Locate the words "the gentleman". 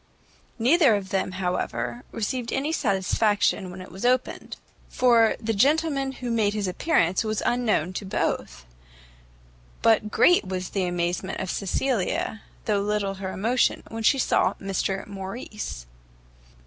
5.39-6.13